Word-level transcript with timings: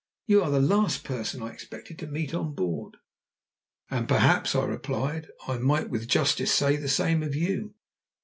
You 0.25 0.41
are 0.41 0.49
the 0.49 0.59
last 0.59 1.03
person 1.03 1.43
I 1.43 1.51
expected 1.51 1.99
to 1.99 2.07
meet 2.07 2.33
on 2.33 2.55
board." 2.55 2.97
"And 3.91 4.07
perhaps," 4.07 4.55
I 4.55 4.65
replied, 4.65 5.27
"I 5.47 5.59
might 5.59 5.91
with 5.91 6.07
justice 6.07 6.51
say 6.51 6.75
the 6.75 6.89
same 6.89 7.21
of 7.21 7.35
you." 7.35 7.75